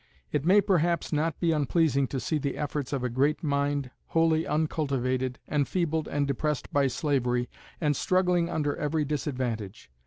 It 0.31 0.43
may 0.45 0.61
perhaps, 0.61 1.13
not 1.13 1.39
be 1.39 1.51
unpleasing 1.51 2.07
to 2.07 2.19
see 2.19 2.39
the 2.39 2.57
efforts 2.57 2.91
of 2.91 3.03
a 3.03 3.07
great 3.09 3.43
mind 3.43 3.91
wholly 4.07 4.47
uncultivated, 4.47 5.37
enfeebled 5.47 6.07
and 6.07 6.25
depressed 6.27 6.73
by 6.73 6.87
slavery, 6.87 7.51
and 7.79 7.95
struggling 7.95 8.49
under 8.49 8.75
every 8.75 9.05
disadvantage. 9.05 9.91